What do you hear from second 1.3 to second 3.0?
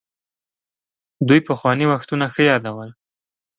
پخواني وختونه ښه يادول.